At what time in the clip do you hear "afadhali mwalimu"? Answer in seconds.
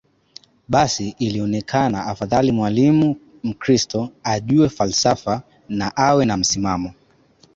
2.05-3.15